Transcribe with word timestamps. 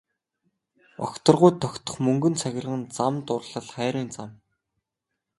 Огторгуйд 1.07 1.59
тогтох 1.63 1.99
мөнгөн 2.07 2.37
цагирган 2.41 2.85
зам 2.95 3.19
дурлал 3.27 3.67
хайрын 3.75 4.09
зам. 4.17 4.31